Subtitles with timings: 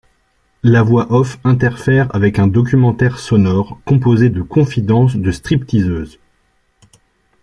[0.63, 6.17] La voix off interfère avec un documentaire sonore composé de confidences de stripteaseuses.